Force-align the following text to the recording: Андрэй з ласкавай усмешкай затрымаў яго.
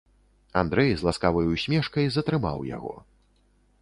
Андрэй 0.61 0.95
з 1.01 1.09
ласкавай 1.09 1.51
усмешкай 1.53 2.05
затрымаў 2.17 2.57
яго. 2.75 2.95